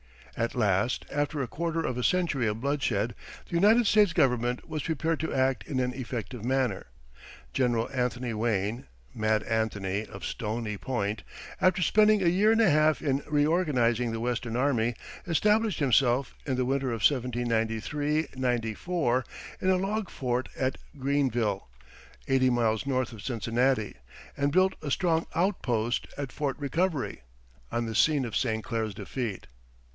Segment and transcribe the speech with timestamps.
[0.35, 3.13] At last, after a quarter of a century of bloodshed,
[3.47, 6.87] the United States Government was prepared to act in an effective manner.
[7.53, 11.21] General Anthony Wayne "Mad Anthony," of Stony Point
[11.59, 14.95] after spending a year and a half in reorganizing the Western army,
[15.27, 19.25] established himself, in the winter of 1793 94,
[19.59, 21.67] in a log fort at Greenville,
[22.27, 23.97] eighty miles north of Cincinnati,
[24.35, 27.21] and built a strong outpost at Fort Recovery,
[27.71, 28.63] on the scene of St.
[28.63, 29.45] Clair's defeat.